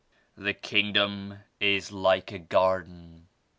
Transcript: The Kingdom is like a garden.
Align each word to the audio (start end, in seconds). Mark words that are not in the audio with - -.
The 0.35 0.55
Kingdom 0.55 1.41
is 1.59 1.91
like 1.91 2.31
a 2.31 2.39
garden. 2.39 3.27